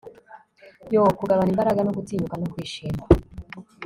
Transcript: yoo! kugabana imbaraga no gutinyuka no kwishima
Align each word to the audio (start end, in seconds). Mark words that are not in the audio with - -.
yoo! 0.93 1.11
kugabana 1.19 1.49
imbaraga 1.53 1.81
no 1.83 1.93
gutinyuka 1.97 2.35
no 2.37 2.47
kwishima 2.53 3.03